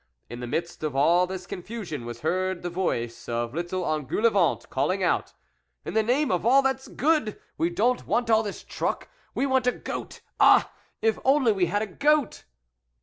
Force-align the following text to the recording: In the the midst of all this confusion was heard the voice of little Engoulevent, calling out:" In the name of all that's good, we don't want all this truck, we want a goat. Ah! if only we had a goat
In 0.31 0.39
the 0.39 0.47
the 0.47 0.49
midst 0.49 0.81
of 0.81 0.95
all 0.95 1.27
this 1.27 1.45
confusion 1.45 2.07
was 2.07 2.21
heard 2.21 2.63
the 2.63 2.71
voice 2.71 3.29
of 3.29 3.53
little 3.53 3.83
Engoulevent, 3.83 4.67
calling 4.71 5.03
out:" 5.03 5.33
In 5.85 5.93
the 5.93 6.01
name 6.01 6.31
of 6.31 6.43
all 6.43 6.63
that's 6.63 6.87
good, 6.87 7.39
we 7.55 7.69
don't 7.69 8.07
want 8.07 8.27
all 8.27 8.41
this 8.41 8.63
truck, 8.63 9.09
we 9.35 9.45
want 9.45 9.67
a 9.67 9.71
goat. 9.71 10.21
Ah! 10.39 10.71
if 11.03 11.19
only 11.23 11.51
we 11.51 11.67
had 11.67 11.83
a 11.83 11.85
goat 11.85 12.45